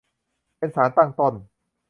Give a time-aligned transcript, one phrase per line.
[0.57, 1.33] เป็นสารตั้งต้น